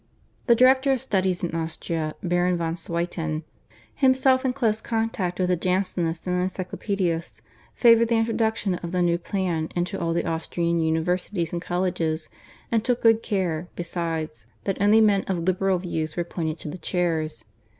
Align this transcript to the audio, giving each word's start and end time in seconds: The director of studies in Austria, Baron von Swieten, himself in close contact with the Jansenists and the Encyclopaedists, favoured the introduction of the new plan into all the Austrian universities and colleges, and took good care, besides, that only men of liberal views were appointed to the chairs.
The 0.47 0.55
director 0.55 0.91
of 0.91 0.99
studies 0.99 1.43
in 1.43 1.53
Austria, 1.55 2.15
Baron 2.23 2.57
von 2.57 2.75
Swieten, 2.75 3.43
himself 3.93 4.43
in 4.43 4.51
close 4.51 4.81
contact 4.81 5.37
with 5.39 5.49
the 5.49 5.55
Jansenists 5.55 6.25
and 6.25 6.35
the 6.35 6.41
Encyclopaedists, 6.41 7.43
favoured 7.75 8.07
the 8.07 8.17
introduction 8.17 8.73
of 8.79 8.93
the 8.93 9.03
new 9.03 9.19
plan 9.19 9.69
into 9.75 9.99
all 9.99 10.13
the 10.15 10.25
Austrian 10.27 10.79
universities 10.79 11.53
and 11.53 11.61
colleges, 11.61 12.29
and 12.71 12.83
took 12.83 13.03
good 13.03 13.21
care, 13.21 13.67
besides, 13.75 14.47
that 14.63 14.81
only 14.81 15.01
men 15.01 15.23
of 15.27 15.43
liberal 15.43 15.77
views 15.77 16.15
were 16.17 16.21
appointed 16.23 16.57
to 16.61 16.67
the 16.67 16.79
chairs. 16.79 17.43